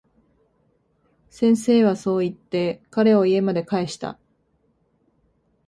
[1.29, 4.17] 先生はそう言って、彼を家まで帰した。